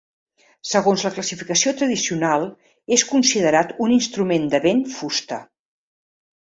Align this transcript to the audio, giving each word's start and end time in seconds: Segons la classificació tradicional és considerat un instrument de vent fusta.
Segons 0.69 1.03
la 1.07 1.11
classificació 1.17 1.73
tradicional 1.83 2.47
és 2.99 3.05
considerat 3.13 3.77
un 3.89 3.97
instrument 4.01 4.53
de 4.57 4.65
vent 4.69 4.85
fusta. 4.99 5.43